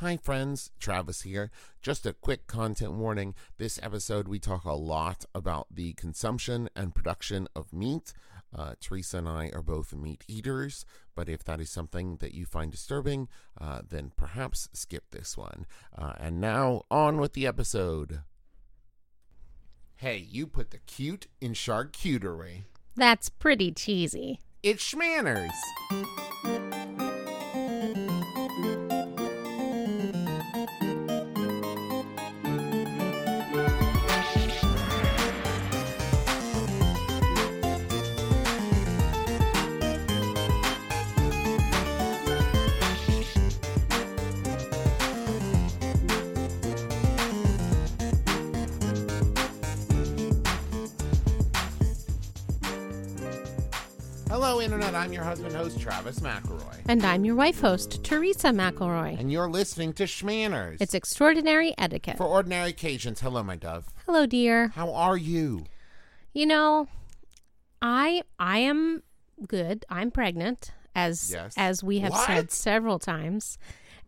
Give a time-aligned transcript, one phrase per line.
[0.00, 0.70] Hi, friends.
[0.80, 1.50] Travis here.
[1.82, 3.34] Just a quick content warning.
[3.58, 8.14] This episode, we talk a lot about the consumption and production of meat.
[8.56, 12.46] Uh, Teresa and I are both meat eaters, but if that is something that you
[12.46, 13.28] find disturbing,
[13.60, 15.66] uh, then perhaps skip this one.
[15.94, 18.22] Uh, and now, on with the episode.
[19.96, 22.62] Hey, you put the cute in charcuterie.
[22.96, 24.40] That's pretty cheesy.
[24.62, 25.50] It's Shmanners.
[54.60, 54.94] Hello, Internet.
[54.94, 56.82] I'm your husband host, Travis McElroy.
[56.86, 59.18] And I'm your wife host, Teresa McElroy.
[59.18, 60.76] And you're listening to Shmanners.
[60.82, 62.18] It's extraordinary etiquette.
[62.18, 63.20] for ordinary occasions.
[63.20, 63.86] Hello, my dove.
[64.04, 64.68] Hello, dear.
[64.74, 65.64] How are you?
[66.34, 66.88] You know,
[67.80, 69.02] I I am
[69.46, 69.86] good.
[69.88, 71.54] I'm pregnant, as Yes.
[71.56, 72.26] as we have What?
[72.26, 73.56] said several times.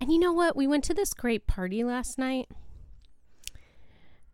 [0.02, 0.54] And you know what?
[0.54, 2.50] We went to this great party last night.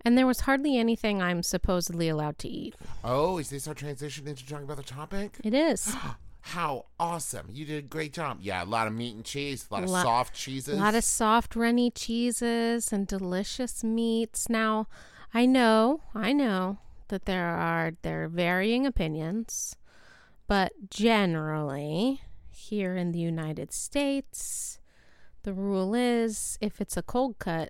[0.05, 2.77] And there was hardly anything I'm supposedly allowed to eat.
[3.05, 5.37] Oh, is this our transition into talking about the topic?
[5.45, 5.95] It is.
[6.41, 7.49] How awesome.
[7.53, 8.39] You did a great job.
[8.41, 10.79] Yeah, a lot of meat and cheese, a lot of Lot- soft A cheeses.
[10.79, 14.49] lot of soft, runny cheeses and delicious meats.
[14.49, 14.87] Now,
[15.35, 19.77] I know, I know that there are there are varying opinions,
[20.47, 24.79] but generally, here in the United States,
[25.43, 27.69] the rule is if it's a cold cut,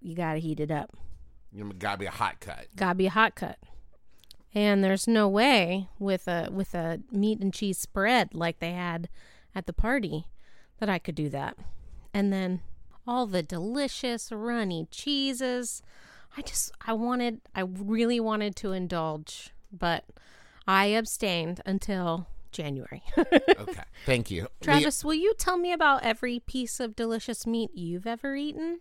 [0.00, 0.96] you gotta heat it up.
[1.54, 2.66] You gotta be a hot cut.
[2.76, 3.58] Gotta be a hot cut.
[4.54, 9.08] And there's no way with a with a meat and cheese spread like they had
[9.54, 10.26] at the party
[10.78, 11.56] that I could do that.
[12.12, 12.60] And then
[13.06, 15.82] all the delicious runny cheeses.
[16.36, 20.04] I just I wanted I really wanted to indulge, but
[20.66, 23.02] I abstained until January.
[23.56, 23.82] Okay.
[24.04, 24.48] Thank you.
[24.60, 28.80] Travis, will you tell me about every piece of delicious meat you've ever eaten?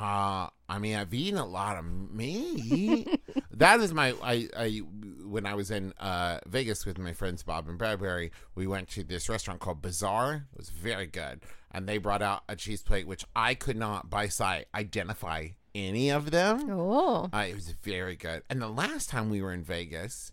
[0.00, 3.20] Uh, I mean, I've eaten a lot of meat.
[3.50, 4.14] that is my.
[4.22, 4.82] I, I
[5.24, 9.02] when I was in uh, Vegas with my friends Bob and Bradbury, we went to
[9.02, 10.46] this restaurant called Bazaar.
[10.52, 11.40] It was very good,
[11.72, 16.10] and they brought out a cheese plate, which I could not by sight identify any
[16.10, 16.70] of them.
[16.70, 17.28] Oh.
[17.32, 18.42] Uh, it was very good.
[18.48, 20.30] And the last time we were in Vegas,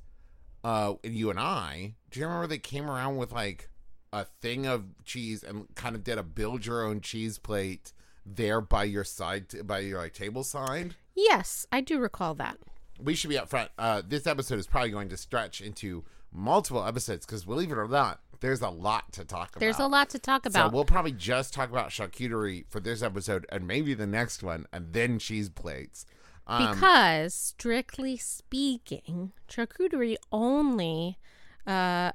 [0.63, 3.69] uh, you and I, do you remember they came around with like
[4.13, 7.93] a thing of cheese and kind of did a build your own cheese plate
[8.25, 10.95] there by your side, by your like table side?
[11.15, 12.57] Yes, I do recall that.
[12.99, 13.71] We should be up front.
[13.77, 17.87] Uh, this episode is probably going to stretch into multiple episodes because believe it or
[17.87, 19.59] not, there's a lot to talk about.
[19.59, 20.73] There's a lot to talk So about.
[20.73, 24.93] we'll probably just talk about charcuterie for this episode and maybe the next one, and
[24.93, 26.05] then cheese plates.
[26.47, 31.17] Um, because strictly speaking, charcuterie only
[31.65, 32.11] uh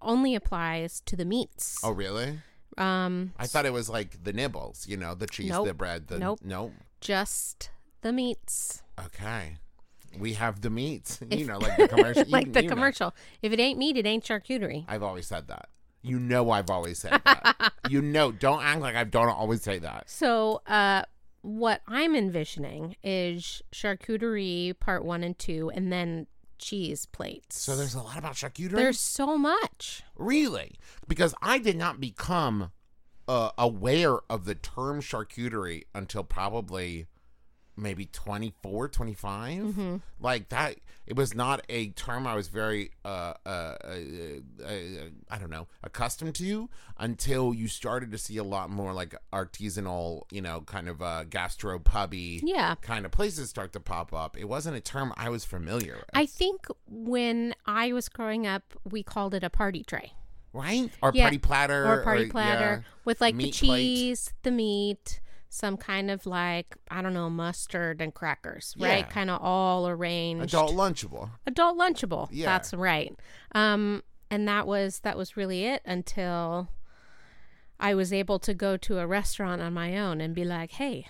[0.00, 1.80] only applies to the meats.
[1.82, 2.38] oh, really?
[2.78, 5.66] Um I thought it was like the nibbles, you know, the cheese, Nope.
[5.66, 6.40] the bread, the Nope.
[6.44, 6.72] Nope.
[7.00, 7.70] just
[8.02, 8.82] the meats.
[9.06, 9.56] Okay.
[10.18, 12.24] We have the meats, you know, like the commercial.
[12.28, 12.74] like the you know.
[12.74, 13.14] commercial.
[13.42, 14.84] If it ain't meat, it ain't charcuterie.
[14.88, 15.68] I've always said that.
[16.02, 17.72] You know, I've always said that.
[17.88, 20.08] you know, don't act like I don't always say that.
[20.10, 21.02] So, uh
[21.42, 26.26] what I'm envisioning is charcuterie part 1 and 2 and then
[26.64, 27.60] cheese plates.
[27.60, 28.72] So there's a lot about charcuterie.
[28.72, 30.02] There's so much.
[30.16, 30.76] really
[31.06, 32.72] because I did not become
[33.28, 37.06] uh, aware of the term charcuterie until probably
[37.76, 39.96] maybe 24 25 Mm-hmm.
[40.20, 40.76] like that
[41.06, 43.94] it was not a term i was very uh, uh, uh,
[44.64, 44.70] uh,
[45.30, 46.68] i don't know accustomed to
[46.98, 51.24] until you started to see a lot more like artisanal you know kind of uh
[51.24, 52.76] gastro pubby Yeah.
[52.80, 56.04] kind of places start to pop up it wasn't a term i was familiar with
[56.14, 60.12] I think when I was growing up, we called it a party tray.
[60.52, 63.78] right or Yeah, party platter or party platter with like the meat plate.
[63.96, 65.20] cheese, the meat,
[65.54, 68.98] some kind of like I don't know mustard and crackers, right?
[68.98, 69.06] Yeah.
[69.06, 70.52] Kind of all arranged.
[70.52, 72.28] adult lunchable Adult lunchable.
[72.32, 72.46] Yeah.
[72.46, 73.14] That's right.
[73.52, 76.70] Um, and that was that was really it until
[77.78, 81.06] I was able to go to a restaurant on my own and be like, "Hey,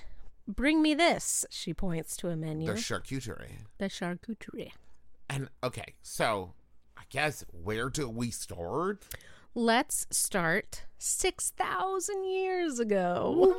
[0.47, 2.67] bring me this." She points to a menu.
[2.67, 4.73] the charcuterie the charcuterie.
[5.31, 6.53] And okay, so
[6.99, 9.05] I guess where do we start?
[9.55, 13.53] Let's start 6,000 years ago.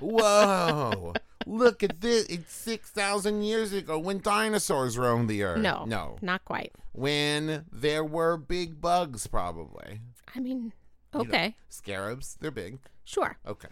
[0.00, 1.14] Whoa.
[1.46, 2.26] Look at this.
[2.26, 5.60] It's 6,000 years ago when dinosaurs roamed the earth.
[5.60, 5.84] No.
[5.86, 6.16] No.
[6.20, 6.72] Not quite.
[6.92, 10.00] When there were big bugs, probably.
[10.34, 10.72] I mean,
[11.14, 11.56] You know, okay.
[11.68, 12.78] scarabs, they're big.
[13.04, 13.38] Sure.
[13.46, 13.68] Okay.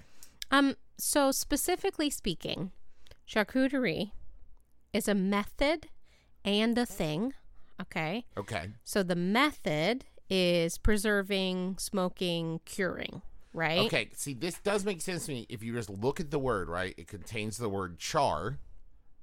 [0.50, 2.70] Um, so specifically speaking,
[3.28, 4.12] charcuterie
[4.94, 5.88] is a method
[6.44, 7.34] and a thing.
[7.80, 8.24] Okay.
[8.36, 8.70] Okay.
[8.84, 13.86] So the method is preserving, smoking, curing, right?
[13.86, 14.08] Okay.
[14.14, 15.46] See, this does make sense to me.
[15.48, 18.58] If you just look at the word, right, it contains the word char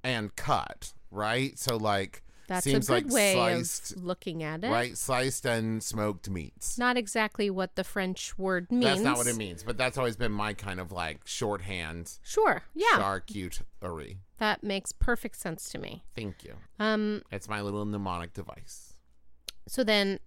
[0.02, 1.58] and cut, right?
[1.58, 4.70] So, like, That's seems a good like way sliced, of looking at it.
[4.70, 4.96] right?
[4.96, 6.76] Sliced and smoked meats.
[6.78, 8.84] Not exactly what the French word means.
[8.84, 12.62] That's not what it means, but that's always been my kind of like shorthand Sure.
[12.74, 12.86] Yeah.
[12.98, 14.18] charcuterie.
[14.38, 16.04] That makes perfect sense to me.
[16.14, 16.54] Thank you.
[16.78, 18.94] Um It's my little mnemonic device.
[19.66, 20.18] so then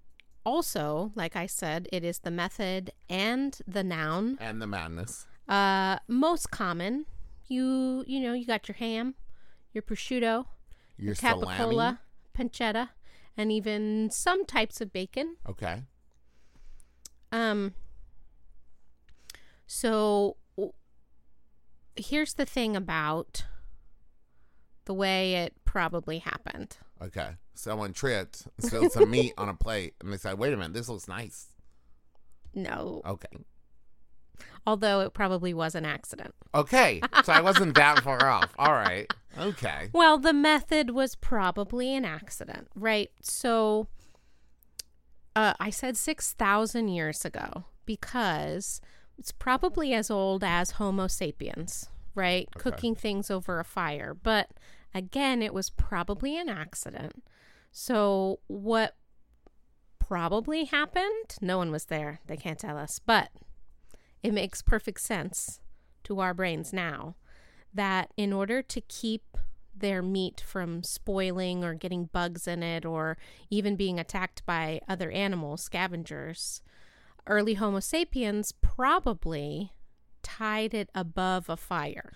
[0.45, 4.37] also, like I said, it is the method and the noun.
[4.39, 5.27] And the madness.
[5.47, 7.05] Uh most common.
[7.47, 9.15] You you know, you got your ham,
[9.73, 10.45] your prosciutto,
[10.97, 11.97] Your capicola, salami.
[12.37, 12.89] Pancetta,
[13.35, 15.37] and even some types of bacon.
[15.47, 15.83] Okay.
[17.31, 17.73] Um
[19.65, 20.37] so
[21.95, 23.45] here's the thing about
[24.85, 26.77] the way it probably happened.
[27.01, 27.31] Okay.
[27.53, 30.87] Someone tripped, spilled some meat on a plate, and they said, wait a minute, this
[30.87, 31.47] looks nice.
[32.53, 33.27] No, Okay.
[34.65, 36.33] Although it probably was an accident.
[36.53, 37.01] Okay.
[37.23, 38.53] So I wasn't that far off.
[38.57, 39.11] All right.
[39.37, 39.89] Okay.
[39.93, 43.11] Well, the method was probably an accident, right?
[43.21, 43.87] So
[45.35, 48.81] uh, I said 6,000 years ago because
[49.17, 52.47] it's probably as old as Homo sapiens, right?
[52.55, 52.63] Okay.
[52.63, 54.15] Cooking things over a fire.
[54.15, 54.49] But
[54.93, 57.23] again, it was probably an accident.
[57.71, 58.95] So what
[59.99, 61.37] probably happened?
[61.41, 62.19] No one was there.
[62.25, 62.99] They can't tell us.
[62.99, 63.29] But
[64.23, 65.59] it makes perfect sense
[66.03, 67.15] to our brains now
[67.73, 69.37] that in order to keep
[69.75, 73.17] their meat from spoiling or getting bugs in it or
[73.49, 76.61] even being attacked by other animals, scavengers,
[77.27, 79.71] early Homo sapiens probably
[80.23, 82.13] tied it above a fire,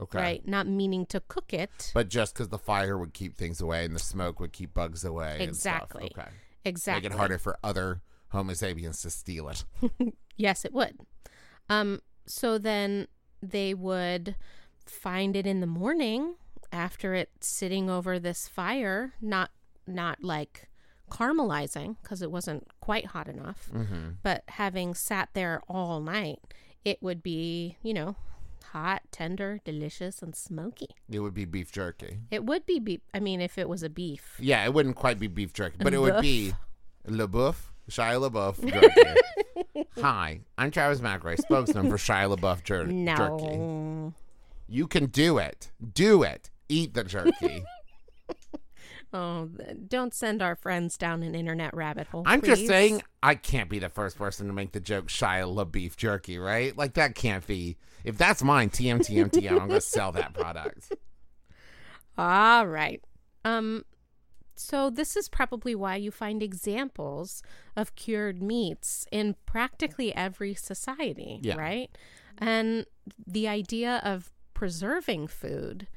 [0.00, 0.18] Okay.
[0.18, 0.48] right?
[0.48, 1.92] Not meaning to cook it.
[1.94, 5.04] But just because the fire would keep things away and the smoke would keep bugs
[5.04, 5.36] away.
[5.40, 6.02] Exactly.
[6.04, 6.24] And stuff.
[6.26, 6.30] Okay.
[6.64, 7.08] exactly.
[7.08, 9.64] Make it harder for other Homo sapiens to steal it.
[10.36, 10.98] Yes, it would.
[11.68, 13.06] Um, so then
[13.42, 14.36] they would
[14.86, 16.34] find it in the morning
[16.72, 19.50] after it sitting over this fire, not
[19.86, 20.68] not like
[21.10, 24.08] caramelizing because it wasn't quite hot enough, Mm-hmm.
[24.22, 26.38] but having sat there all night,
[26.84, 28.16] it would be, you know,
[28.72, 30.88] hot, tender, delicious, and smoky.
[31.10, 32.18] It would be beef jerky.
[32.30, 33.00] It would be beef.
[33.12, 34.36] I mean, if it was a beef.
[34.40, 36.54] Yeah, it wouldn't quite be beef jerky, but it would be
[37.06, 37.56] LaBeouf,
[37.90, 39.20] Shia LaBeouf jerky.
[40.00, 42.84] Hi, I'm Travis McRae, spokesman for Shia LaBeouf jer-
[43.16, 43.56] jerky.
[43.56, 44.14] No.
[44.68, 45.70] You can do it.
[45.92, 46.50] Do it.
[46.68, 47.64] Eat the jerky.
[49.16, 49.48] Oh,
[49.86, 52.24] don't send our friends down an internet rabbit hole.
[52.26, 55.94] I'm just saying, I can't be the first person to make the joke Shia LaBeef
[55.96, 56.76] jerky, right?
[56.76, 57.76] Like, that can't be.
[58.02, 60.92] If that's mine, TM, TM, TM, I'm going to sell that product.
[62.18, 63.00] All right.
[63.44, 63.84] Um
[64.56, 67.42] so this is probably why you find examples
[67.76, 71.56] of cured meats in practically every society, Yeah.
[71.56, 71.90] right?
[72.38, 72.86] And
[73.26, 75.88] the idea of preserving food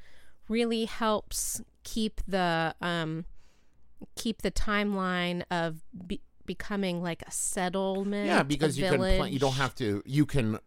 [0.48, 3.24] really helps keep the um
[4.16, 8.26] keep the timeline of be- becoming like a settlement.
[8.26, 10.58] Yeah, because you can pla- you don't have to you can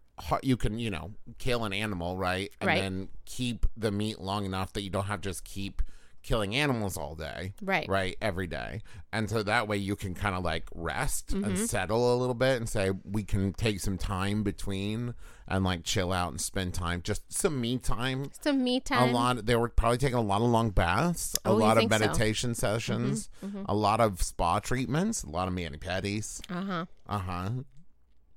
[0.43, 2.79] you can you know kill an animal right and Right.
[2.81, 5.81] then keep the meat long enough that you don't have to just keep
[6.24, 7.88] killing animals all day Right.
[7.90, 11.44] right every day and so that way you can kind of like rest Mm-hmm.
[11.44, 15.13] and settle a little bit and say we can take some time between
[15.48, 19.10] and like chill out and spend time just some me time some me time.
[19.10, 21.82] a lot they were probably taking a lot of long baths a Oh, lot of
[21.82, 21.96] think so?
[21.98, 23.30] Mm-hmm, meditation sessions
[23.66, 26.86] a lot of spa treatments a lot of mani pedis Uh-huh.
[27.08, 27.50] uh huh.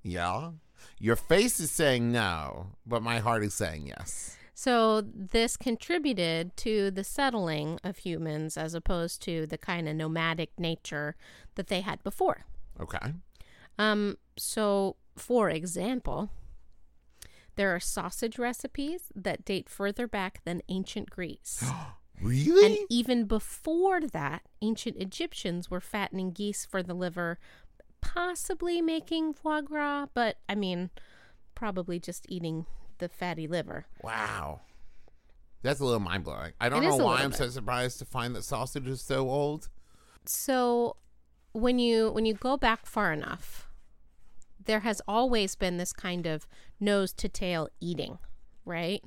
[0.03, 0.50] Yeah.
[0.99, 4.37] Your face is saying no, but my heart is saying yes.
[4.54, 10.50] So this contributed to the settling of humans as opposed to the kind of nomadic
[10.58, 11.16] nature
[11.56, 12.46] that they had before.
[12.80, 13.14] Okay.
[13.78, 16.30] Um so for example,
[17.56, 21.64] there are sausage recipes that date further back than ancient Greece.
[22.23, 22.64] Really?
[22.78, 27.40] and even before that, ancient Egyptians were fattening geese for the liver,
[28.00, 30.90] possibly making foie gras, but I mean,
[31.56, 32.66] probably just eating
[32.98, 33.86] the fatty liver.
[34.02, 34.60] wow.
[35.62, 36.52] That's a little mind blowing.
[36.60, 37.38] I don't It is know a why little I'm bit.
[37.38, 39.70] so surprised to find that sausage is so old.
[40.26, 40.96] so
[41.52, 43.68] when you when you go back far enough
[44.62, 46.46] there has always been this kind of
[46.80, 48.18] nose to tail eating
[48.64, 49.02] right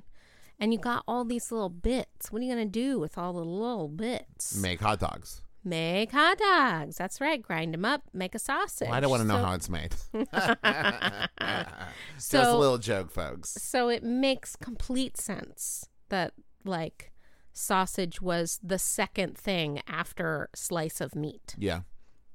[0.59, 3.33] and you got all these little bits what are you going to do with all
[3.33, 5.41] the little bits Make hot dogs.
[5.67, 6.95] Make hot dogs.
[6.97, 7.41] That's right.
[7.41, 8.87] Grind them up, make a sausage.
[8.87, 9.95] Well, I don't want to know So- how it's made.
[12.15, 13.49] Just a little joke, folks.
[13.51, 16.33] So it makes complete sense that
[16.63, 17.11] like
[17.53, 21.55] sausage was the second thing after slice of meat.
[21.57, 21.81] Yeah.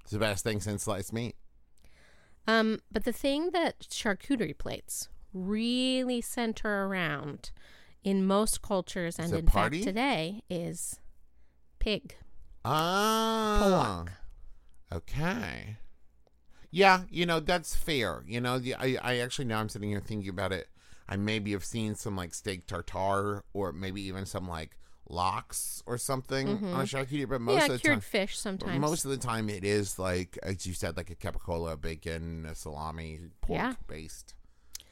[0.03, 1.37] It's the best thing since sliced meat.
[2.49, 7.53] Um, but the thing that charcuterie plates really center around
[8.03, 9.79] in most cultures and in party?
[9.79, 10.99] fact today is
[11.79, 12.17] pig.
[12.65, 14.05] Ah.
[14.93, 15.77] Okay.
[16.71, 18.23] Yeah, you know, that's fair.
[18.27, 20.69] You know, the, I, I actually, now I'm sitting here thinking about it.
[21.09, 24.79] I maybe have seen some like steak tartare or maybe even some like
[25.09, 28.01] lox or something on a charcuterie, but most yeah, of the cured time.
[28.01, 28.81] fish sometimes.
[28.81, 32.55] Most of the time, it is like, as you said, like a capicola, bacon, a
[32.55, 33.75] salami, pork Yeah.
[33.87, 34.35] based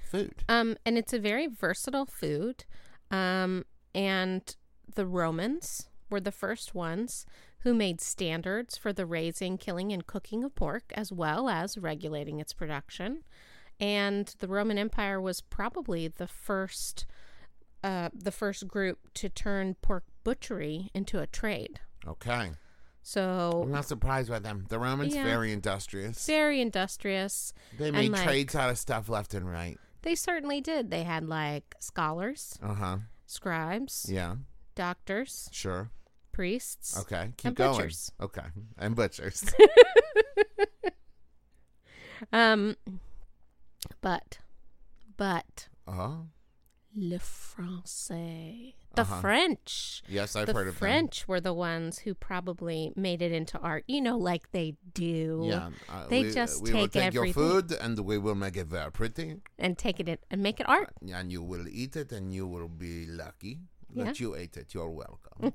[0.05, 0.45] food.
[0.49, 2.65] Um, and it's a very versatile food.
[3.11, 4.55] Um, and
[4.95, 7.25] the Romans were the first ones
[7.61, 12.41] who made standards for the raising, killing, and cooking of pork, as well as regulating
[12.41, 13.23] its production.
[13.79, 17.07] And the Roman Empire was probably the first,
[17.83, 21.81] uh, the first group to turn pork butchery into a trade.
[22.07, 22.53] Okay.
[23.03, 24.67] So I'm not surprised by them.
[24.69, 25.25] The Romans, Yeah.
[25.25, 26.27] very industrious.
[26.27, 27.55] very industrious.
[27.79, 29.79] They made like- trades out of stuff left and right.
[30.03, 30.91] They certainly did.
[30.91, 32.99] They had like scholars, Uh huh.
[33.27, 34.37] scribes, Yeah,
[34.75, 35.91] doctors, sure.
[36.41, 36.99] Priests.
[37.01, 37.77] Okay, keep And going.
[37.77, 38.13] butchers.
[38.21, 39.45] Okay, and butchers.
[42.33, 42.77] Um,
[44.03, 44.39] but,
[45.17, 46.17] but uh
[46.95, 49.21] le français, the Uh-huh.
[49.21, 50.03] French.
[50.09, 53.85] Yes, I've the heard of French were the ones who probably made it into art.
[53.87, 55.45] You know, like they do.
[55.49, 58.57] Yeah, uh, They we, just we will take take your food and we will make
[58.57, 60.93] it very pretty, And take it and make it art.
[61.01, 63.61] and you will eat it, and you will be lucky
[63.93, 64.05] Yeah.
[64.05, 64.75] that you ate it.
[64.75, 65.53] You're welcome.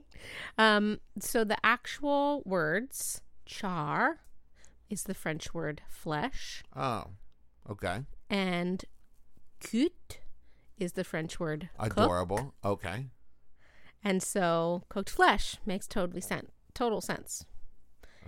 [0.56, 4.20] Um, so the actual words char
[4.88, 7.04] is the French word flesh, oh,
[7.68, 8.84] okay, and
[9.60, 10.20] coute
[10.78, 11.92] is the French word cook.
[11.92, 12.54] adorable.
[12.64, 13.06] Okay,
[14.02, 16.50] And so cooked flesh makes totally sense.
[16.72, 17.44] Total sense.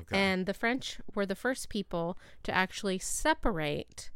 [0.00, 0.18] okay.
[0.18, 4.10] And the French were the first people to actually separate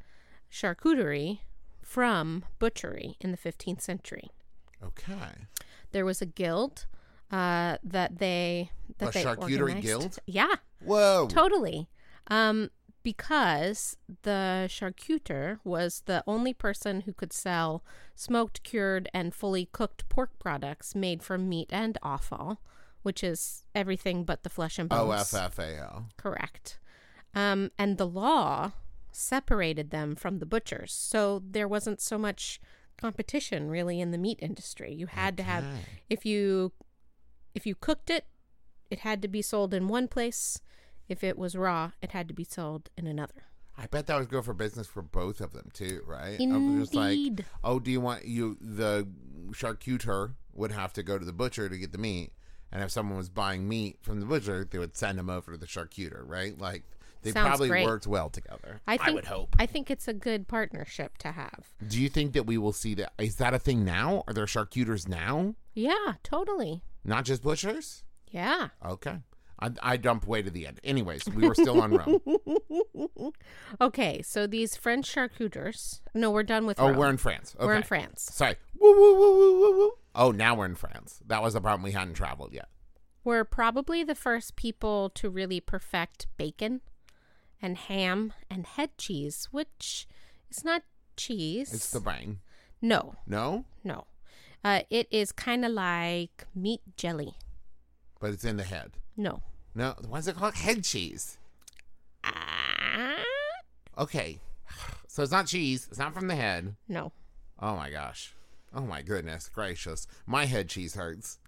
[0.52, 1.40] charcuterie
[1.83, 4.31] from butchery in the 15th century.
[4.84, 5.46] Okay.
[5.92, 6.87] There was a guild
[7.30, 9.87] uh, that they that A they charcuterie organized.
[9.87, 10.18] guild?
[10.26, 11.26] Yeah, Whoa.
[11.30, 11.88] totally.
[12.28, 12.70] Um,
[13.02, 17.82] because the charcuter was the only person who could sell
[18.14, 22.58] smoked, cured, and fully cooked pork products made from meat and offal,
[23.02, 25.32] which is everything but the flesh and O bones.
[25.34, 26.04] F F A O.
[26.18, 26.78] Correct.
[27.34, 28.72] Um, and the law
[29.12, 30.92] separated them from the butchers.
[30.92, 32.60] So there wasn't so much
[33.00, 34.92] competition really in the meat industry.
[34.92, 35.64] You had to have
[36.09, 36.73] if you
[37.54, 38.26] if you cooked it,
[38.90, 40.61] it had to be sold in one place.
[41.09, 43.47] If it was raw, it had to be sold in another.
[43.76, 46.38] I bet that would go for business for both of them too, right?
[46.38, 47.45] Just like, Indeed.
[47.64, 49.09] oh, do you want you the
[49.52, 52.33] charcuter would have to go to the butcher to get the meat,
[52.71, 55.59] and if someone was buying meat from the butcher, they would send them over to
[55.59, 56.59] the charcuter, right?
[56.59, 56.85] Like
[57.23, 57.87] they Sounds probably great.
[57.87, 58.81] worked well together.
[58.87, 59.55] I think would hope.
[59.59, 61.69] I think it's a good partnership to have.
[61.87, 63.12] Do you think that we will see that?
[63.19, 64.25] Is that a thing now?
[64.27, 65.55] Are there charcuters now?
[65.75, 66.83] Yeah, totally.
[67.05, 68.05] Not just butchers?
[68.31, 68.69] Yeah.
[68.85, 69.19] Okay.
[69.62, 70.81] I, I dumped way to the end.
[70.83, 72.21] Anyways, we were still on Rome.
[73.81, 76.00] Okay, so these French charcuters.
[76.15, 76.81] No, we're done with.
[76.81, 76.97] Oh, Rome.
[76.97, 77.55] we're in France.
[77.57, 77.67] Okay.
[77.67, 78.29] We're in France.
[78.33, 78.57] Sorry.
[78.79, 79.91] Woo, woo, woo, woo, woo, woo.
[80.15, 81.21] Oh, now we're in France.
[81.27, 81.83] That was the problem.
[81.83, 82.69] We hadn't traveled yet.
[83.23, 86.81] We're probably the first people to really perfect bacon
[87.62, 90.07] and ham and head cheese, which
[90.50, 90.83] is not
[91.17, 91.73] cheese.
[91.73, 92.38] It's the brain.
[92.81, 93.64] no, No?
[93.85, 94.07] no.
[94.62, 97.35] Uh, it is kind of like meat jelly.
[98.21, 98.93] But it's in the head.
[99.17, 99.43] No.
[99.75, 100.55] No, what's it called?
[100.55, 101.38] Head cheese.
[102.25, 103.23] Ah,
[103.99, 104.38] Okay.
[105.09, 105.88] So it's not cheese.
[105.90, 106.76] It's not from the head.
[106.88, 107.11] no.
[107.59, 108.33] Oh my gosh.
[108.73, 110.07] Oh my goodness gracious.
[110.25, 111.38] My head cheese hurts.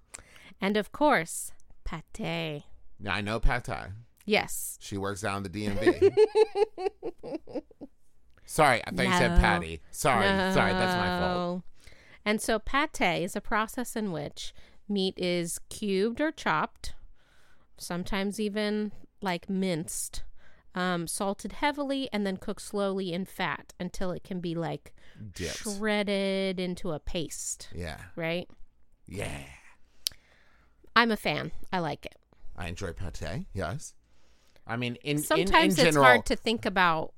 [0.60, 1.52] And of course,
[1.84, 2.64] pate.
[3.08, 3.90] I know Pat Thai.
[4.24, 4.78] Yes.
[4.80, 6.12] She works down the DMV.
[8.46, 9.80] sorry, I thought you said Patty.
[9.90, 11.62] Sorry, sorry, that's my fault.
[12.24, 14.52] And so pate is a process in which
[14.88, 16.94] meat is cubed or chopped,
[17.76, 20.22] sometimes even like minced,
[20.74, 24.92] um, salted heavily, and then cooked slowly in fat until it can be like
[25.34, 25.62] Dips.
[25.76, 27.98] shredded into a paste, Yeah.
[28.16, 28.48] right?
[29.06, 29.42] Yeah.
[30.94, 31.52] I'm a fan.
[31.72, 32.16] I like it.
[32.56, 33.46] I enjoy pate.
[33.52, 33.94] Yes.
[34.66, 37.12] I mean, in in- Sometimes in, it's general, hard to think about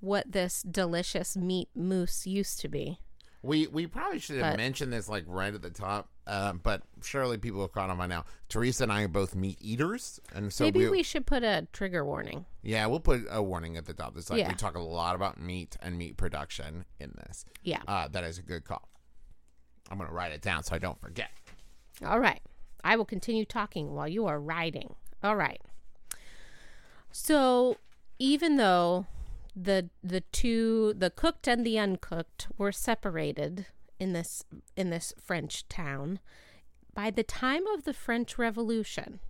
[0.00, 2.98] what this delicious meat mousse used to be.
[3.42, 6.08] We we probably should have But- mentioned this like right at the top.
[6.28, 8.24] uh, but surely people have caught on by now.
[8.48, 12.04] Teresa and I are both meat eaters, and so Maybe we should put a trigger
[12.04, 12.46] warning.
[12.62, 14.16] yeah, we'll put a warning at the top.
[14.16, 14.48] It's like Yeah.
[14.48, 17.44] we talk a lot about meat and meat production in this.
[17.64, 17.82] Yeah.
[17.88, 18.88] Uh, that is a good call.
[19.90, 21.30] I'm gonna write it down so I don't forget.
[22.06, 22.40] All right.
[22.84, 24.94] I will continue talking while you are writing.
[25.24, 25.60] All right.
[27.12, 27.76] So,
[28.18, 29.06] even though
[29.54, 33.66] the the two the cooked and the uncooked were separated
[34.00, 34.44] in this
[34.76, 36.18] in this French town,
[36.94, 39.20] by the time of the French Revolution,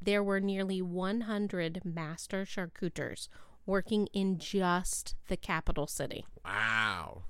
[0.00, 3.28] there were nearly 100 master charcuters
[3.66, 6.26] working in just the capital city.
[6.44, 7.22] Wow.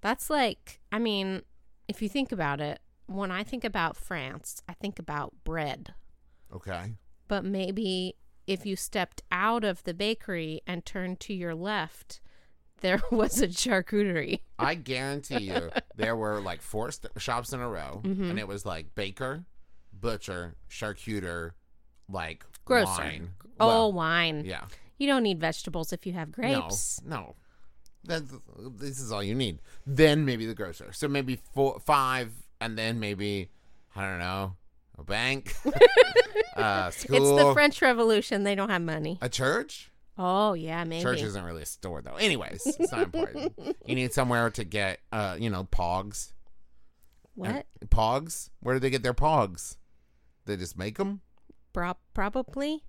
[0.00, 1.42] That's like, I mean,
[1.88, 5.94] if you think about it, when I think about France, I think about bread.
[6.54, 6.92] Okay.
[7.28, 8.16] But maybe
[8.46, 12.20] if you stepped out of the bakery and turned to your left,
[12.80, 14.40] there was a charcuterie.
[14.58, 18.30] I guarantee you there were like four st- shops in a row, Mm-hmm.
[18.30, 19.44] and it was like baker,
[19.92, 21.52] butcher, charcuter,
[22.08, 23.02] like Grocer.
[23.02, 23.30] wine.
[23.60, 24.44] oh, Well, wine.
[24.44, 24.64] yeah.
[24.98, 27.00] You don't need vegetables if you have grapes.
[27.04, 27.34] No, no.
[28.04, 28.32] That's,
[28.78, 29.60] this is all you need.
[29.84, 30.92] Then maybe the grocer.
[30.92, 33.50] So maybe four, five, and then maybe
[33.96, 34.54] I don't know,
[34.96, 35.54] a bank,
[36.56, 38.44] uh, school, It's the French Revolution.
[38.44, 39.18] They don't have money.
[39.22, 39.90] a church.
[40.18, 41.02] Oh, yeah, maybe.
[41.02, 42.14] Church isn't really a store though.
[42.16, 43.52] Anyways, it's not important.
[43.84, 46.32] You need somewhere to get, uh, you know, pogs.
[47.34, 47.66] what?
[47.88, 48.48] Pogs?
[48.60, 49.76] Where do they get their pogs?
[50.46, 51.20] They just make them?
[51.72, 52.82] Pro- probably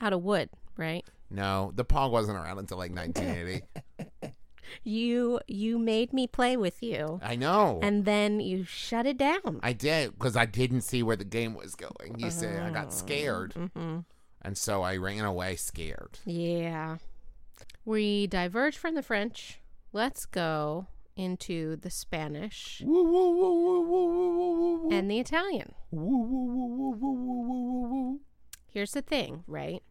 [0.00, 1.04] out of wood, right?
[1.30, 3.64] No, the pog wasn't around until like 1980.
[4.84, 7.20] You you made me play with you.
[7.22, 7.80] I know.
[7.82, 9.60] and then you shut it down.
[9.62, 12.16] I did because I didn't see where the game was going.
[12.18, 14.00] You see, I got scared, hmm
[14.42, 16.20] and so I ran away scared.
[16.24, 16.98] Yeah.
[17.84, 19.58] We diverge from the French.
[19.92, 24.90] Let's go into the Spanish Woo, woo, woo, woo, woo, woo, woo, woo.
[24.92, 25.74] and the Italian.
[25.90, 28.20] Woo, woo, woo, woo, woo, woo, woo, woo.
[28.70, 29.82] Here's the thing, right?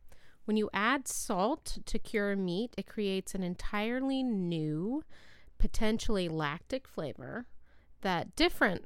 [0.47, 5.03] When you add salt to cure meat, it creates an entirely new,
[5.57, 7.47] potentially lactic flavor
[7.99, 8.85] that different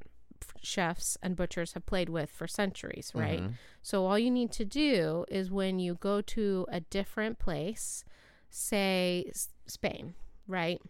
[0.63, 3.41] chefs and butchers have played with for centuries, right?
[3.43, 3.53] Mhm.
[3.83, 8.03] So all you need to do is when you go to a different place,
[8.49, 10.15] say S- Spain,
[10.47, 10.81] right?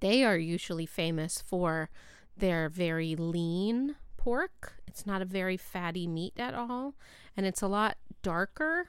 [0.00, 1.90] They are usually famous for
[2.36, 4.80] their very lean pork.
[4.86, 6.94] It's not a very fatty meat at all,
[7.36, 8.88] and it's a lot darker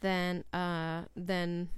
[0.00, 1.68] than uh than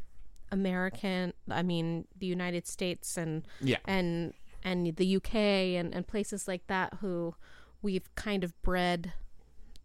[0.52, 3.78] American, I mean the United States and Yeah.
[3.86, 7.34] and and the UK and, and places like that who
[7.82, 9.12] we've kind of bred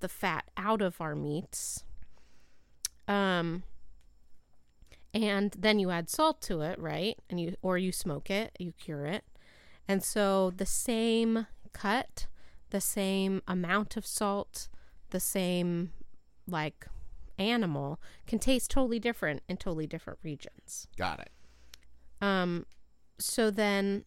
[0.02, 1.84] the fat out of our meats.
[3.08, 3.63] Um
[5.13, 7.17] and then you add salt to it, right?
[7.30, 9.24] And you or you smoke it, you cure it.
[9.88, 12.28] And so the same cut,
[12.71, 14.67] the same amount of salt,
[15.12, 15.91] the same
[16.48, 16.88] like
[17.38, 20.88] animal can taste totally different in totally different regions.
[20.98, 21.30] Got it.
[22.21, 22.65] Um,
[23.17, 24.06] so then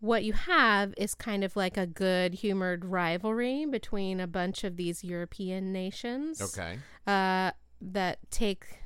[0.00, 4.76] what you have is kind of like a good humored rivalry between a bunch of
[4.76, 6.40] these European nations.
[6.40, 6.78] Okay.
[7.06, 8.80] Uh, that take,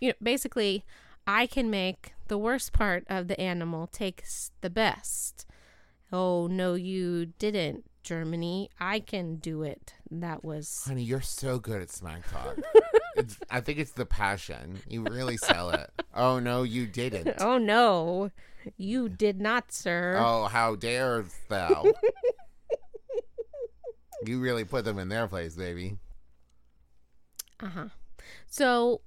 [0.00, 0.84] you know, basically,
[1.26, 5.46] I can make the worst part of the animal takes the best.
[6.12, 8.70] Oh, no, you didn't, Germany.
[8.80, 9.94] I can do it.
[10.10, 10.82] That was.
[10.86, 12.58] Honey, you're so good at smack talk.
[13.16, 14.80] it's, I think it's the passion.
[14.88, 15.90] You really sell it.
[16.14, 17.36] Oh no, you didn't.
[17.42, 18.30] Oh, no,
[18.76, 20.16] you did not, sir.
[20.18, 21.86] Oh, how dare thou?
[24.26, 25.96] you really put them in their place, baby.
[27.60, 27.88] Uh huh.
[28.46, 29.00] So,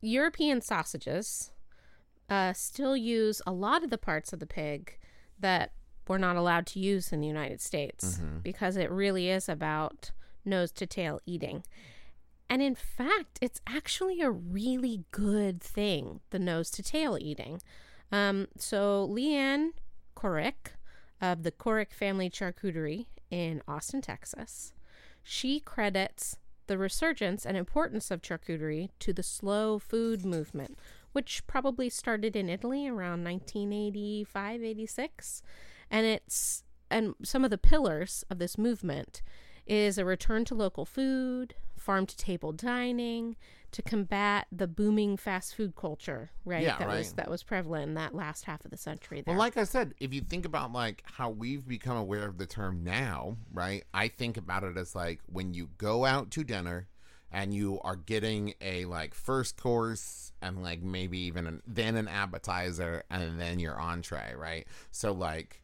[0.00, 1.50] European sausages
[2.28, 4.98] uh, still use a lot of the parts of the pig
[5.38, 5.72] that
[6.10, 8.42] we're not allowed to use in the United States Mhm.
[8.42, 10.10] because it really is about
[10.44, 11.62] nose to tail eating.
[12.48, 17.62] And in fact, it's actually a really good thing, the nose to tail eating.
[18.10, 19.70] Um, so, Leanne
[20.16, 20.72] Corrick
[21.20, 24.72] of the Corrick Family Charcuterie in Austin, Texas,
[25.22, 30.76] she credits the resurgence and importance of charcuterie to the slow food movement,
[31.12, 35.42] which probably started in Italy around 1985 86.
[35.90, 39.22] And it's and some of the pillars of this movement
[39.66, 43.36] is a return to local food, farm to table dining,
[43.72, 46.62] to combat the booming fast food culture, right?
[46.62, 47.16] Yeah, that was right.
[47.16, 49.34] that was prevalent in that last half of the century there.
[49.34, 52.46] Well, like I said, if you think about like how we've become aware of the
[52.46, 53.84] term now, right?
[53.94, 56.88] I think about it as like when you go out to dinner
[57.32, 62.08] and you are getting a like first course and like maybe even an, then an
[62.08, 64.66] appetizer and then your entree, right?
[64.90, 65.62] So like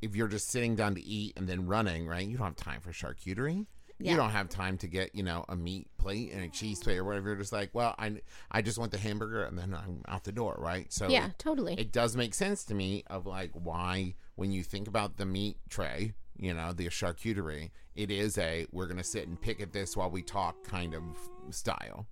[0.00, 2.26] if you're just sitting down to eat and then running, right?
[2.26, 3.66] You don't have time for charcuterie.
[4.00, 4.12] Yeah.
[4.12, 6.98] You don't have time to get, you know, a meat plate and a cheese plate
[6.98, 7.30] or whatever.
[7.30, 10.30] You're just like, well, I, I just want the hamburger and then I'm out the
[10.30, 10.92] door, right?
[10.92, 11.74] So yeah, totally.
[11.74, 15.56] it does make sense to me of like why when you think about the meat
[15.68, 19.96] tray, you know, the charcuterie, it is a we're gonna sit and pick at this
[19.96, 21.02] while we talk kind of
[21.50, 22.06] style.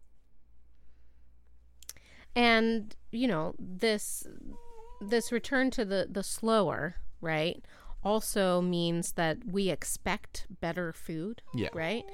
[2.37, 4.27] and you know this
[5.01, 7.65] this return to the the slower right
[8.05, 11.69] also means that we expect better food Yeah.
[11.75, 12.05] right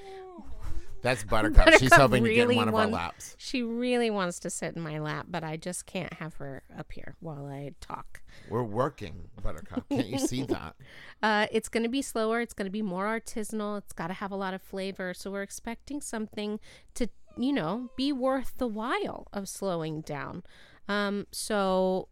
[1.02, 1.68] That's Buttercup.
[1.72, 3.34] She's Buttercup hoping to get in one of our laps.
[3.38, 6.92] she really wants to sit in my lap but i just can't have her up
[6.92, 9.88] here while i talk We're working, Buttercup.
[9.88, 10.76] Can't you see that?
[11.22, 14.14] uh, it's going to be slower it's going to be more artisanal it's got to
[14.14, 16.58] have a lot of flavor so we're expecting something
[16.94, 20.42] to you know be worth the while of slowing down
[20.88, 22.08] um, so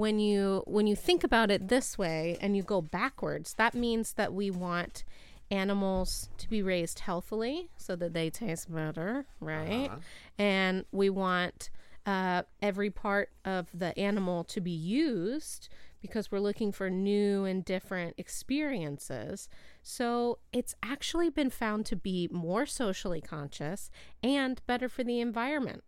[0.00, 4.14] when you when you think about it this way and you go backwards that means
[4.14, 5.04] that we want
[5.50, 9.90] animals to be raised healthily so that they taste better right?
[9.90, 9.98] Uh-huh.
[10.38, 11.68] and we want
[12.06, 15.68] uh, every part of the animal to be used
[16.00, 19.50] because we're looking for new and different experiences.
[19.82, 23.90] So it's actually been found to be more socially conscious
[24.22, 25.84] and better for the environment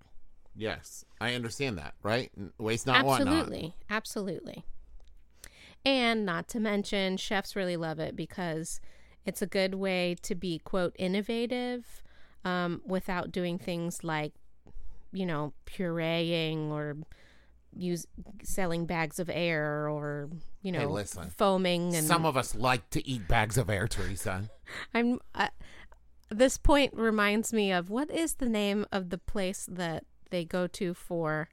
[0.54, 1.94] Yes, I understand that.
[2.02, 2.30] Right?
[2.58, 3.34] Waste not, want not.
[3.34, 4.64] absolutely absolutely
[5.84, 8.80] and not to mention chefs really love it because
[9.24, 12.02] it's a good way to be quote innovative
[12.44, 14.32] um, without doing things like
[15.12, 16.96] you know pureeing or
[17.74, 18.06] use
[18.42, 20.28] selling bags of air or
[20.62, 21.30] you know Hey, listen.
[21.30, 24.50] foaming and Some of us like to eat bags of air, Teresa.
[24.94, 25.48] i'm uh,
[26.30, 30.66] this point reminds me of what is the name of the place that they go
[30.66, 31.48] to for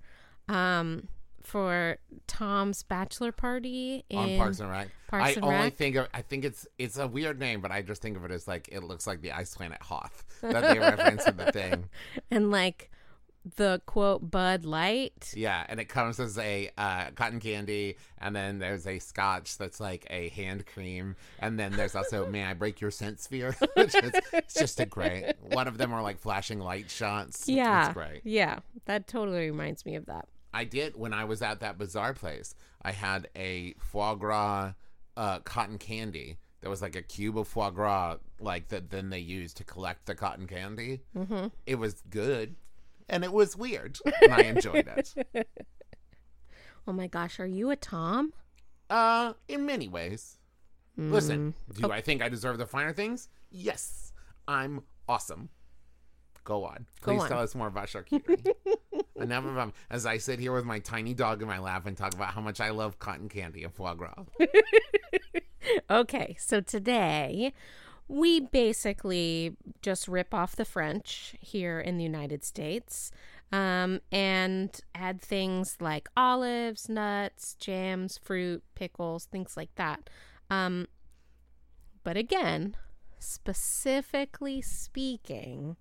[0.48, 1.08] um
[1.44, 4.89] for Tom's bachelor party in on Parks and Rec.
[5.08, 5.76] Parks I and only Rec?
[5.76, 8.32] think of I think it's it's a weird name, but I just think of it
[8.32, 11.89] as like it looks like the ice planet Hoth that they reference in the thing.
[12.32, 12.92] and like
[13.56, 15.34] the quote Bud Light.
[15.36, 19.80] Yeah, and it comes as a uh, cotton candy, and then there's a scotch that's
[19.80, 23.95] like a hand cream, and then there's also "May I break your scent sphere?" which
[23.95, 25.34] is it's just a great.
[25.41, 27.47] One of them are like flashing light shots.
[27.47, 28.21] Yeah, it's great.
[28.23, 30.28] Yeah, that totally reminds me of that.
[30.54, 32.56] I did when I was at that Bazaar place.
[32.82, 34.73] I had a foie gras
[35.15, 36.38] uh, cotton candy.
[36.62, 38.89] There was like a cube of foie gras, like that.
[38.89, 41.02] Then they used to collect the cotton candy.
[41.15, 41.47] Mm-hmm.
[41.65, 42.56] It was good,
[43.10, 45.48] and it was weird, and I enjoyed it.
[46.88, 48.34] Oh my gosh, are you a Tom?
[48.89, 50.38] Uh, in many ways.
[50.98, 53.30] Listen, do I think I deserve the finer things?
[53.52, 54.12] Yes,
[54.48, 55.50] I'm awesome.
[56.43, 56.88] Go on.
[57.02, 57.30] Go Please on.
[57.30, 58.54] tell us more about charcuterie.
[59.15, 59.74] Enough of them.
[59.89, 62.41] As I sit here with my tiny dog in my lap and talk about how
[62.41, 64.26] much I love cotton candy and foie gras.
[65.89, 67.54] Okay, so today
[68.10, 73.12] we basically just rip off the French here in the United States
[73.52, 80.10] um, and add things like olives, nuts, jams, fruit, pickles, things like that.
[80.50, 80.88] Um,
[82.04, 82.76] but again,
[83.19, 85.78] specifically speaking,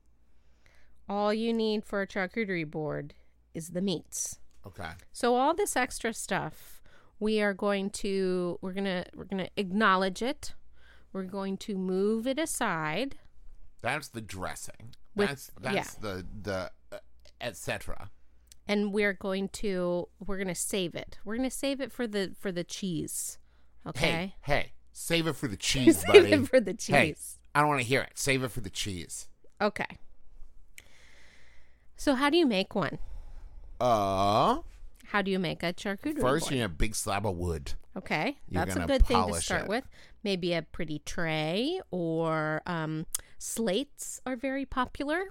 [1.09, 3.15] all you need for a charcuterie board
[3.55, 4.39] is the meats.
[4.67, 4.91] Okay.
[5.13, 6.83] So all this extra stuff,
[7.19, 10.55] we are going to we're to we're going to acknowledge it.
[11.13, 13.17] We're going to move it aside.
[13.81, 14.95] That's the dressing.
[15.15, 16.99] With- that's that's the the uh,
[17.41, 18.11] etc.
[18.67, 21.19] and we're going to we're going to save it.
[21.25, 23.39] We're going to save it for the for the cheese.
[23.87, 24.07] Okay?
[24.07, 26.31] Hey, hey, save it for the cheese, buddy.
[26.31, 27.39] save it for the Hey, cheese.
[27.55, 28.13] I don't want to hear it.
[28.15, 29.29] Save it for the cheese.
[29.61, 29.99] Okay.
[31.97, 32.99] So how do you make one?
[33.81, 34.59] Uh,
[35.07, 36.51] How do you make a charcuterie first board?
[36.51, 37.73] you need a big slab of wood.
[37.99, 39.69] Okay, You're that's a good thing to start it.
[39.69, 39.85] with.
[40.23, 43.07] Maybe a pretty tray or um,
[43.39, 45.25] slates are very popular.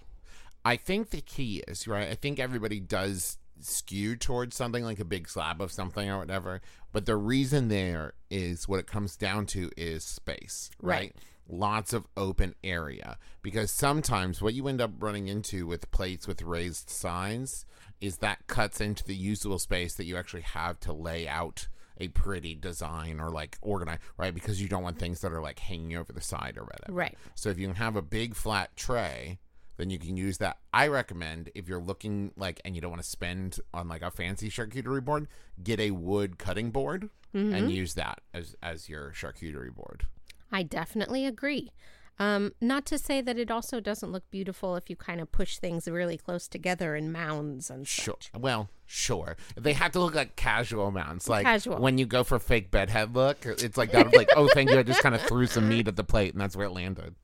[0.65, 2.09] I think the key is right.
[2.09, 6.61] I think everybody does skew towards something like a big slab of something or whatever.
[6.91, 10.97] But the reason there is what it comes down to is space, right?
[10.97, 11.15] Right.
[11.49, 13.17] Lots of open area.
[13.41, 17.65] Because sometimes what you end up running into with plates with raised signs
[18.01, 22.07] is that cuts into the usable space that you actually have to lay out a
[22.09, 24.33] pretty design or like organized, right?
[24.33, 26.93] Because you don't want things that are like hanging over the side or whatever.
[26.93, 27.17] Right.
[27.35, 29.39] So if you can have a big flat tray,
[29.77, 30.57] then you can use that.
[30.73, 34.09] I recommend if you're looking like and you don't want to spend on like a
[34.11, 35.27] fancy charcuterie board,
[35.63, 37.53] get a wood cutting board Mm-hmm.
[37.53, 40.07] and use that as as your charcuterie board.
[40.49, 41.73] I definitely agree.
[42.19, 45.59] Um, not to say that it also doesn't look beautiful if you kind of push
[45.59, 48.15] things really close together in mounds and Sure.
[48.19, 48.31] such.
[48.35, 49.37] Well, sure.
[49.55, 51.29] They have to look like casual mounts.
[51.29, 51.77] Like Casual.
[51.79, 54.15] when you go for fake bedhead look, it's like that.
[54.15, 54.79] like, oh, thank you.
[54.79, 57.15] I just kind of threw some meat at the plate, and that's where it landed.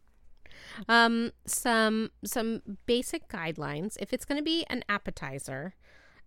[0.87, 3.95] Um, some some basic guidelines.
[3.99, 5.75] If it's going to be an appetizer,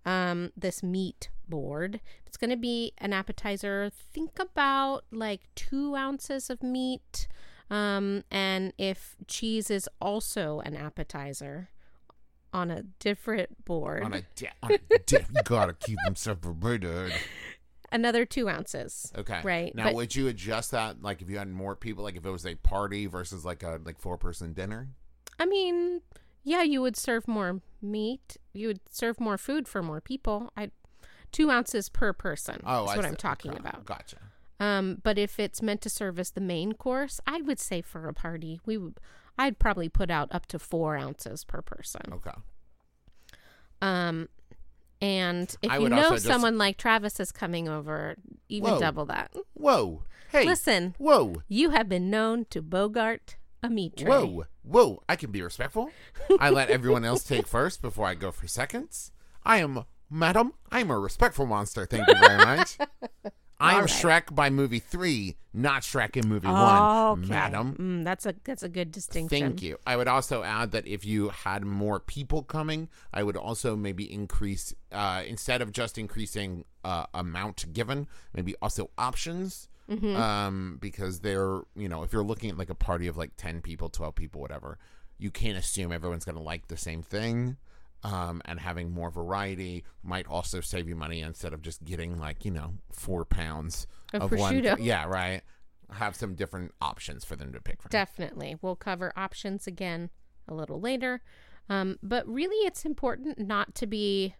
[0.05, 5.95] um, this meat board, if it's going to be an appetizer, think about like two
[5.97, 7.29] ounces of meat.
[7.71, 11.69] Um, and if cheese is also an appetizer
[12.53, 17.13] on a different board, On a, di- on a di- you gotta keep them separated.
[17.93, 19.13] another two ounces.
[19.19, 19.41] Okay.
[19.43, 21.03] Right, Now, but- would you adjust that?
[21.03, 23.81] Like, if you had more people, like if it was a party versus like a
[23.85, 24.89] like four person dinner?
[25.39, 26.03] I mean,
[26.45, 28.37] yeah, you would serve more meat.
[28.55, 30.53] You would serve more food for more people.
[30.57, 30.71] I
[31.33, 32.61] two ounces per person.
[32.65, 33.09] Oh, is I what see.
[33.09, 33.61] I'm talking Okay.
[33.61, 33.85] about.
[33.85, 34.17] Gotcha.
[34.59, 38.09] Um, but if it's meant to serve as the main course, I would say for
[38.09, 38.99] a party, we would.
[39.39, 42.01] I'd probably put out up to four ounces per person.
[42.11, 42.31] Okay.
[43.83, 44.29] Um,
[45.03, 48.17] and if I you know just- someone like Travis is coming over,
[48.49, 48.81] even Whoa.
[48.81, 49.35] double that.
[49.53, 50.05] Whoa.
[50.31, 50.45] Hey.
[50.47, 51.43] Listen, Whoa.
[51.49, 54.09] you have been known to bogart a meat tray.
[54.09, 54.45] Whoa.
[54.63, 55.03] Whoa.
[55.09, 55.91] I can be respectful.
[56.41, 59.13] I let everyone else take first before I go for seconds.
[59.45, 61.87] I am, madam, I'm a respectful monster.
[61.87, 62.79] Thank you very much.
[63.59, 63.91] I am All right.
[63.91, 67.29] Shrek by movie three, not Shrek in movie one, Okay.
[67.29, 67.75] madam.
[67.79, 69.41] Mm, that's a that's a good distinction.
[69.41, 69.79] Thank you.
[69.87, 74.13] I would also add that if you had more people coming, I would also maybe
[74.13, 79.69] increase uh, instead of just increasing uh, amount given, maybe also options.
[79.91, 80.17] Mm-hmm.
[80.17, 83.63] Um, because they're you know if you're looking at like a party of like ten
[83.63, 84.79] people, twelve people, whatever,
[85.17, 87.57] you can't assume everyone's going to like the same thing.
[88.13, 92.45] Um, and having more variety might also save you money instead of just getting like
[92.45, 94.55] you know four pounds Of one.
[94.55, 94.77] prosciutto.
[94.81, 95.43] Yeah, right.
[95.91, 97.91] Have some different options for them to pick from.
[97.91, 98.57] Definitely.
[98.63, 100.11] We'll cover options again
[100.49, 101.23] a little later.
[101.69, 104.35] Um, but really it's important not to be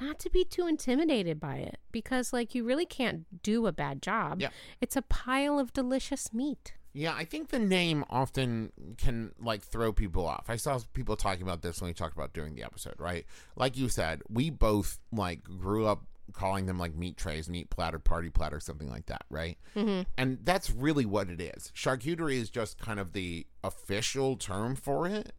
[0.00, 4.02] not to be too intimidated by it because like you really can't do a bad
[4.02, 4.40] job.
[4.40, 4.48] Yeah.
[4.80, 6.74] It's a pile of delicious meat.
[6.94, 10.46] Yeah, I think the name often can like throw people off.
[10.48, 13.24] I saw people talking about this when we talked about during the episode, right?
[13.56, 17.98] Like you said, we both like grew up calling them like meat trays, meat platter,
[17.98, 19.58] party platter, something like that, right?
[19.74, 20.02] Mm-hmm.
[20.16, 21.72] And that's really what it is.
[21.74, 25.32] Charcuterie is just kind of the official term for it.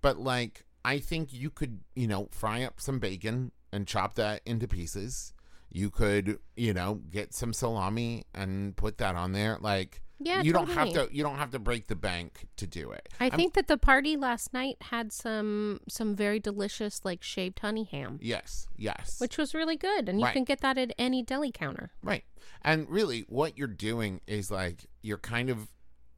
[0.00, 4.42] But like, I think you could, you know, fry up some bacon and chop that
[4.44, 5.32] into pieces.
[5.70, 9.58] You could, you know, get some salami and put that on there.
[9.60, 11.08] Like, Yeah, you don't have to.
[11.10, 13.08] You don't have to break the bank to do it.
[13.20, 17.58] I I'm- think that the party last night had some some very delicious like shaved
[17.60, 18.66] honey ham, Yes.
[18.76, 19.20] Yes.
[19.20, 20.32] which was really good, and you Right.
[20.34, 21.92] can get that at any deli counter.
[22.02, 22.24] Right.
[22.62, 25.68] And really, what you're doing is like you're kind of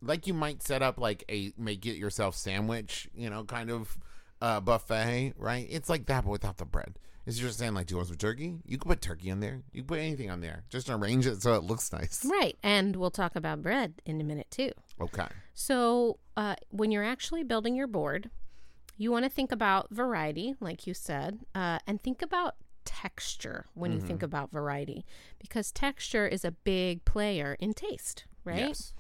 [0.03, 3.97] like you might set up like a make it yourself sandwich, you know, kind of
[4.43, 5.67] uh, buffet, right?
[5.71, 6.99] It's like that, but without the bread.
[7.27, 8.57] It's just saying like, do you want some turkey?
[8.67, 9.63] You can put turkey on there.
[9.73, 10.65] You can put anything on there.
[10.69, 12.25] Just arrange it so it looks nice.
[12.25, 14.73] Right, and we'll talk about bread in a minute too.
[15.01, 15.27] Okay.
[15.55, 18.31] So, uh, when you're actually building your board,
[18.97, 23.93] you want to think about variety, like you said, uh, and think about texture when
[23.93, 24.07] you Mm-hmm.
[24.07, 25.05] think about variety,
[25.39, 28.59] because texture is a big player in taste, right?
[28.59, 28.93] Yes.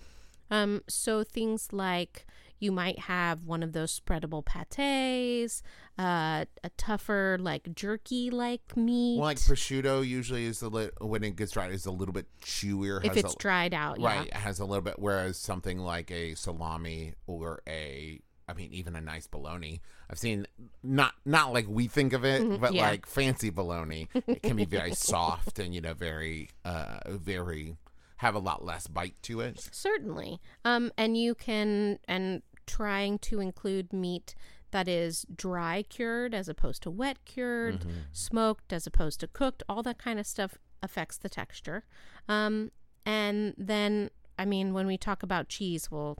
[0.50, 2.26] Um, so things like
[2.60, 5.62] you might have one of those spreadable pates,
[5.98, 9.18] uh, a tougher like jerky like meat.
[9.18, 12.26] Well, like prosciutto usually is a little when it gets dried is a little bit
[12.42, 13.04] chewier.
[13.04, 14.00] if it's a, dried out.
[14.00, 14.98] Right, it has a little bit.
[14.98, 20.46] Whereas something like a salami or a, I mean, even a nice bologna, I've seen
[20.82, 22.90] not not like we think of it, but Mm-hmm, yeah.
[22.90, 24.08] like fancy bologna.
[24.26, 27.76] It can be very soft and you know very, uh, very
[28.18, 29.68] have a lot less bite to it.
[29.72, 30.40] Certainly.
[30.64, 34.35] Um, and you can, and trying to include meat
[34.70, 37.90] that is dry cured as opposed to wet cured, Mm-hmm.
[38.12, 41.85] smoked as opposed to cooked, all that kind of stuff affects the texture.
[42.29, 42.70] Um,
[43.07, 46.18] and then, I mean, when we talk about cheese, we'll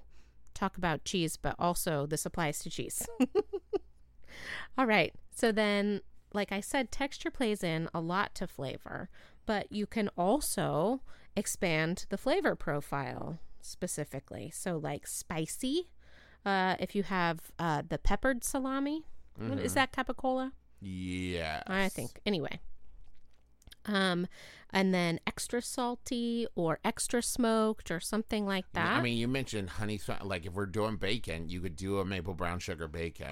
[0.53, 3.07] talk about cheese, but also this applies to cheese.
[4.79, 5.13] all right.
[5.35, 6.01] So then,
[6.33, 9.09] like I said, texture plays in a lot to flavor,
[9.47, 11.01] but you can also
[11.37, 14.51] expand the flavor profile specifically.
[14.55, 15.89] So, like spicy,
[16.45, 19.05] uh, if you have uh, the peppered salami,
[19.59, 20.53] is that capicola?
[20.81, 22.21] Yeah, I think.
[22.27, 22.61] Anyway.
[23.87, 24.27] Um,
[24.71, 28.93] and then extra salty or extra smoked or something like that.
[28.99, 30.01] I mean, you mentioned honey.
[30.23, 33.27] Like if we're doing bacon, you could do a maple brown sugar bacon.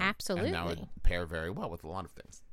[0.45, 2.43] and that would pair very well with a lot of things.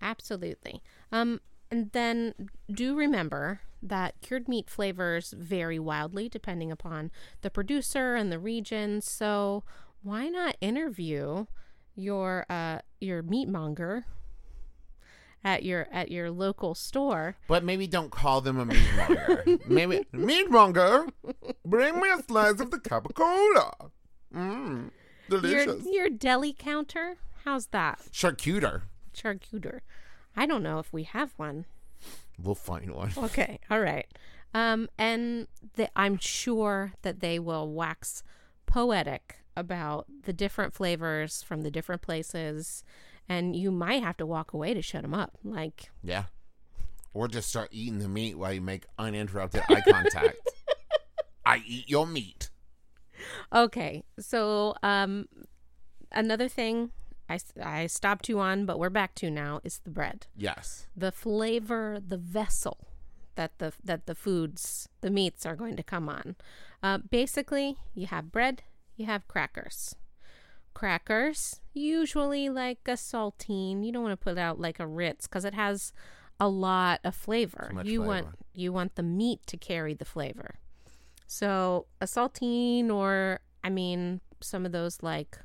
[0.00, 0.82] Absolutely.
[1.10, 2.34] Um, and then
[2.72, 7.10] do remember that cured meat flavors vary wildly depending upon
[7.42, 9.00] the producer and the region.
[9.00, 9.64] So
[10.02, 11.46] why not interview
[11.94, 14.04] your uh your meat monger
[15.44, 19.58] at your at your local store But maybe don't call them a meat monger.
[19.68, 21.08] maybe meat monger,
[21.64, 23.90] bring me a slice of the capicola.
[24.34, 24.90] Mmm,
[25.30, 25.86] your delicious.
[25.90, 28.82] your deli counter how's that Charcuter.
[29.16, 29.80] charcuter
[30.36, 31.64] i don't know if we have one
[32.40, 33.12] We'll find one.
[33.18, 34.06] okay all right
[34.54, 38.22] um and the, i'm sure that they will wax
[38.66, 42.84] poetic about the different flavors from the different places
[43.28, 46.24] and you might have to walk away to shut them up like Yeah.
[47.14, 50.38] Or just start eating the meat while you make uninterrupted eye contact.
[51.44, 52.50] I eat your meat.
[53.52, 55.26] Okay, so um,
[56.12, 56.90] another thing
[57.28, 60.86] I, I stopped you on, but we're back to now is the bread, Yes.
[60.96, 62.78] the flavor, the vessel
[63.34, 66.36] that the that the foods, the meats are going to come on.
[66.82, 68.62] Uh, basically, you have bread,
[68.96, 69.94] you have crackers.
[70.74, 73.84] Crackers, usually like a saltine.
[73.84, 75.92] You don't want to put out like a Ritz because it has
[76.38, 77.72] a lot of flavor.
[77.84, 78.38] You want flavor.
[78.54, 80.56] you want the meat to carry the flavor.
[81.26, 85.38] So a saltine, or I mean, some of those like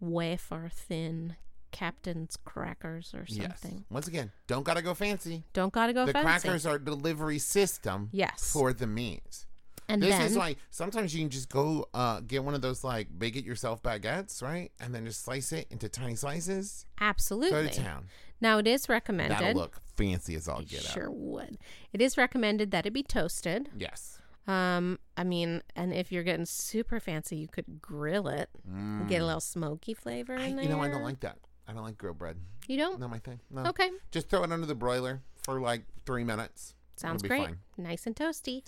[0.00, 1.36] wafer thin
[1.72, 3.72] captain's crackers or something.
[3.72, 3.84] Yes.
[3.90, 5.44] Once again, don't gotta go fancy.
[5.52, 6.24] Don't gotta go the fancy.
[6.24, 8.50] crackers are delivery system Yes.
[8.52, 9.44] for the meat.
[9.88, 12.82] and this then is why sometimes you can just go uh, get one of those
[12.82, 14.70] like bake it yourself baguettes, right?
[14.80, 16.86] And then just slice it into tiny slices.
[17.00, 17.50] Absolutely.
[17.50, 18.06] Go to town.
[18.40, 19.38] Now it is recommended.
[19.38, 20.94] That'll look fancy as all get sure out.
[20.94, 21.58] Sure would.
[21.92, 23.68] It is recommended that it be toasted.
[23.76, 24.15] Yes.
[24.46, 29.08] Um, I mean, and if you're getting super fancy, you could grill it, Mm.
[29.08, 30.64] get a little smoky flavor I, in there.
[30.64, 31.38] you know, I don't like that.
[31.66, 32.36] I don't like grilled bread.
[32.68, 33.00] You don't?
[33.00, 33.40] Not my thing.
[33.50, 33.64] No.
[33.66, 36.74] Okay, Just throw it under the broiler for like three minutes.
[36.96, 37.44] sounds great.
[37.44, 37.58] fine.
[37.76, 38.62] Nice and toasty.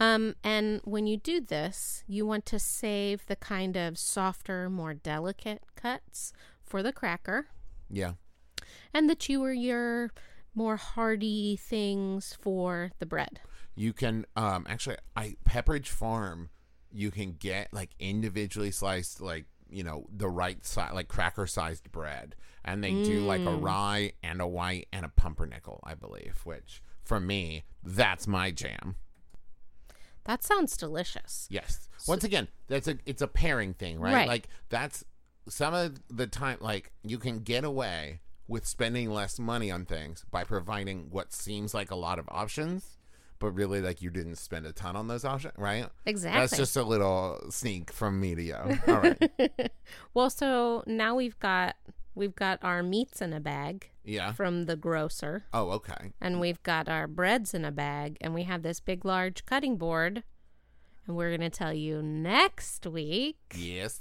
[0.00, 4.94] Um, and when you do this, you want to save the kind of softer, more
[4.94, 6.32] delicate cuts
[6.64, 7.48] for the cracker,
[7.90, 8.14] Yeah.
[8.94, 10.08] and the chewier,
[10.54, 13.40] more hearty things for the bread.
[13.78, 16.50] You can um actually I Pepperidge Farm
[16.90, 21.92] you can get like individually sliced like you know the right size like cracker sized
[21.92, 26.40] bread and they do like a rye and a white and a pumpernickel I believe
[26.44, 28.96] which for me that's my jam.
[30.24, 31.46] That sounds delicious.
[31.50, 31.88] Yes.
[32.06, 34.12] Once again, that's a it's a pairing thing, right?
[34.12, 34.28] Right.
[34.28, 35.04] Like that's
[35.48, 40.24] some of the time like you can get away with spending less money on things
[40.30, 42.97] by providing what seems like a lot of options,
[43.38, 45.86] but really like you didn't spend a ton on those options, right?
[46.06, 46.40] Exactly.
[46.40, 48.54] That's just a little sneak from me to you.
[48.88, 49.70] All right.
[50.14, 51.76] well, so now we've got
[52.14, 54.32] we've got our meats in a bag Yeah.
[54.32, 56.12] from the grocer, Oh, okay.
[56.20, 59.76] and we've got our breads in a bag, and we have this big, large cutting
[59.76, 60.24] board.
[61.06, 63.38] And we're going to tell you next week.
[63.56, 64.00] Yes.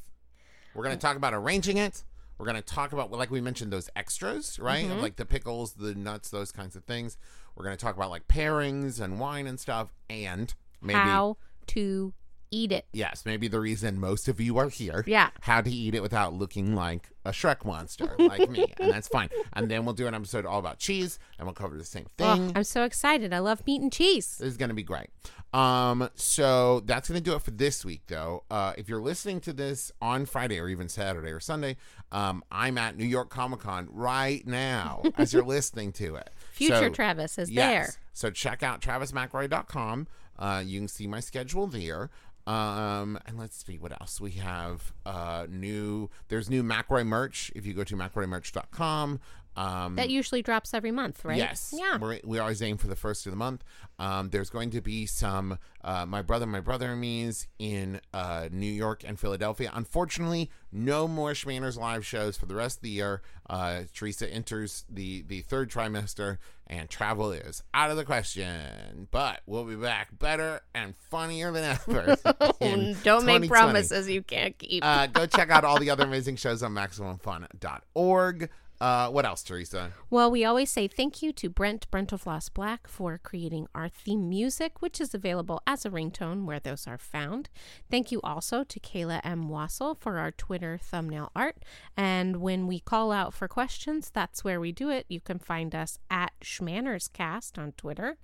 [0.76, 2.04] We're going to talk about arranging it.
[2.38, 4.86] We're going to talk about, like we mentioned, those extras, right?
[4.86, 5.00] Mm-hmm.
[5.00, 7.17] Like the pickles, the nuts, those kinds of things.
[7.57, 9.91] We're going to talk about like pairings and wine and stuff.
[10.09, 12.13] And maybe, How to
[12.51, 12.86] eat it.
[12.93, 15.03] yes, maybe the reason most of you are here.
[15.07, 15.29] Yeah.
[15.41, 18.65] How to eat it without looking like a Shrek monster, like me.
[18.79, 19.29] And that's fine.
[19.53, 22.36] And then we'll do an episode all about cheese and we'll cover the same Oh,
[22.36, 22.53] thing.
[22.55, 23.33] I'm so excited.
[23.33, 24.38] I love meat and cheese.
[24.38, 25.07] This is going to be great.
[25.53, 28.43] Um, so that's going to do it for this week, though.
[28.51, 31.77] Uh, if you're listening to this on Friday or even Saturday or Sunday,
[32.12, 36.29] um, I'm at New York Comic Con right now as you're listening to it.
[36.53, 37.65] Future So- Travis is yes.
[37.69, 37.93] there.
[38.13, 40.07] So check out travismcelroy.com.
[40.39, 42.10] Uh, you can see my schedule there.
[42.47, 44.93] Um, and let's see what else we have.
[45.05, 47.51] Uh, new there's new McElroy merch.
[47.53, 49.19] If you go to mcelroymerch.com,
[49.57, 51.37] um, That usually drops every month, right?
[51.37, 51.73] Yes.
[51.75, 51.97] Yeah.
[51.97, 53.63] We're, we always aim for the first of the month.
[53.97, 58.49] Um, there's going to be some uh, My Brother, My Brother and Me's in uh,
[58.51, 59.71] New York and Philadelphia.
[59.73, 63.23] Unfortunately, no more Shmanners live shows for the rest of the year.
[63.49, 69.07] Uh, Teresa enters the, the third trimester and travel is out of the question.
[69.09, 72.17] But we'll be back better and funnier than ever.
[73.03, 74.85] Don't make promises you can't keep.
[74.85, 78.49] Uh, go check out all the other amazing shows on MaximumFun.org.
[78.79, 79.91] Uh, what else, Teresa?
[80.09, 84.81] Well, we always say thank you to Brent Brentalfloss Black for creating our theme music,
[84.81, 87.49] which is available as a ringtone where those are found.
[87.89, 89.49] Thank you also to Kayla M.
[89.49, 91.57] Wasil for our Twitter thumbnail art.
[91.95, 95.06] And when we call out for questions, that's where we do it.
[95.10, 98.17] You can find us at Shmannerscast on Twitter.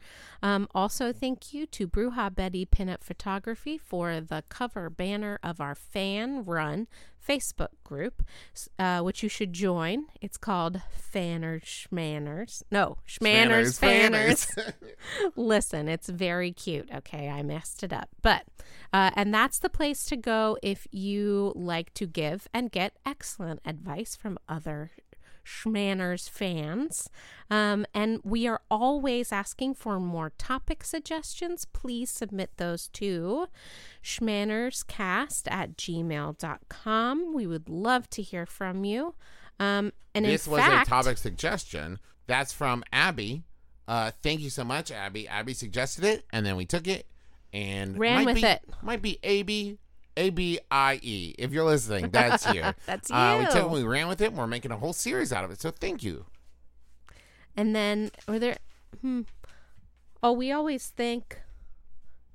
[0.43, 5.73] Um, also, thank you to Bruja Betty Pinup Photography for the cover banner of our
[5.73, 6.87] fan run
[7.27, 8.23] Facebook group,
[8.77, 10.05] uh, which you should join.
[10.21, 12.63] It's called Fanners Shmanners.
[12.71, 14.47] No, Shmanners Fanners.
[15.35, 16.89] Listen, it's very cute.
[16.93, 18.09] Okay, I messed it up.
[18.21, 18.43] But,
[18.91, 23.61] uh, and that's the place to go if you like to give and get excellent
[23.65, 24.91] advice from other
[25.45, 27.09] Shmanners fans.
[27.49, 31.65] Um, and we are always asking for more topic suggestions.
[31.65, 33.47] Please submit those to
[34.03, 37.33] shmannerscast at gmail.com.
[37.33, 39.15] We would love to hear from you.
[39.59, 41.99] Um, and this in was fact, a topic suggestion.
[42.27, 43.43] That's from Abby.
[43.87, 45.27] Uh, thank you so much, Abby.
[45.27, 47.05] Abby suggested it, and then we took it
[47.53, 48.61] and Ran might with be, it.
[48.81, 49.77] Might be A B
[50.17, 51.35] A B I E.
[51.37, 52.63] If you're listening, that's you.
[52.85, 54.27] That's Uh, we took we ran with it.
[54.29, 55.61] and We're making a whole series out of it.
[55.61, 56.25] So thank you.
[57.55, 58.57] And then were there
[59.01, 59.21] hmm.
[60.21, 61.39] Oh, we always think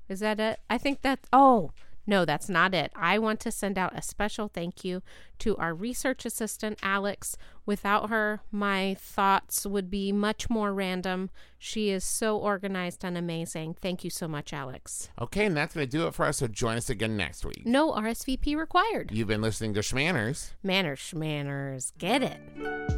[0.09, 0.61] Is that it?
[0.69, 1.73] I think that oh,
[2.09, 2.91] no, that's not it.
[2.97, 5.03] I want to send out a special thank you
[5.41, 7.37] to our research assistant Alex.
[7.67, 11.29] Without her, my thoughts would be much more random.
[11.59, 13.75] She is so organized and amazing.
[13.75, 15.11] Thank you so much, Alex.
[15.21, 16.39] Okay, and that's going to do it for us.
[16.39, 17.67] So join us again next week.
[17.67, 19.11] No RSVP required.
[19.13, 20.53] You've been listening to Shmanners.
[20.63, 22.98] Manners, shmanners, get it.